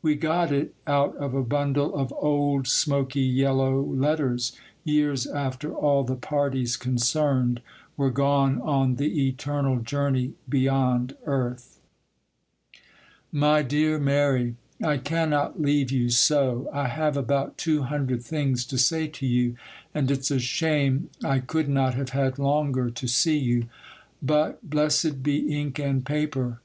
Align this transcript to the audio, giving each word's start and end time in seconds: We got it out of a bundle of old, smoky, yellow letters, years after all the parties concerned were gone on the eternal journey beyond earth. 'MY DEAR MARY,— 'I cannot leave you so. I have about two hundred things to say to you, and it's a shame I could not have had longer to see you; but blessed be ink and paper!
We 0.00 0.14
got 0.14 0.50
it 0.50 0.74
out 0.86 1.14
of 1.18 1.34
a 1.34 1.42
bundle 1.44 1.94
of 1.94 2.10
old, 2.16 2.66
smoky, 2.66 3.20
yellow 3.20 3.82
letters, 3.82 4.52
years 4.82 5.26
after 5.26 5.74
all 5.74 6.04
the 6.04 6.16
parties 6.16 6.78
concerned 6.78 7.60
were 7.94 8.08
gone 8.10 8.62
on 8.62 8.96
the 8.96 9.28
eternal 9.28 9.80
journey 9.80 10.32
beyond 10.48 11.14
earth. 11.26 11.80
'MY 13.30 13.60
DEAR 13.60 13.98
MARY,— 13.98 14.54
'I 14.82 14.96
cannot 15.04 15.60
leave 15.60 15.92
you 15.92 16.08
so. 16.08 16.66
I 16.72 16.88
have 16.88 17.18
about 17.18 17.58
two 17.58 17.82
hundred 17.82 18.22
things 18.22 18.64
to 18.68 18.78
say 18.78 19.06
to 19.08 19.26
you, 19.26 19.54
and 19.94 20.10
it's 20.10 20.30
a 20.30 20.38
shame 20.40 21.10
I 21.22 21.40
could 21.40 21.68
not 21.68 21.92
have 21.92 22.08
had 22.16 22.38
longer 22.38 22.88
to 22.88 23.06
see 23.06 23.36
you; 23.36 23.66
but 24.22 24.70
blessed 24.70 25.22
be 25.22 25.54
ink 25.54 25.78
and 25.78 26.06
paper! 26.06 26.62